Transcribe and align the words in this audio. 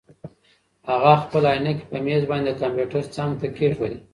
هغه 0.89 1.11
خپلې 1.23 1.47
عینکې 1.53 1.85
په 1.91 1.97
مېز 2.05 2.23
باندې 2.31 2.49
د 2.53 2.57
کمپیوټر 2.61 3.03
څنګ 3.15 3.31
ته 3.39 3.47
کېښودې. 3.55 3.99